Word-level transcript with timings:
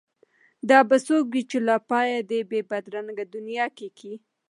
دا 0.69 0.79
به 0.89 0.97
څوک 1.07 1.23
وي 1.33 1.41
چي 1.49 1.57
لا 1.67 1.77
پايي 1.89 2.17
دې 2.29 2.39
بې 2.49 2.61
بد 2.69 2.85
رنګه 2.95 3.23
دنیاګۍ 3.33 3.89
کي 3.99 4.13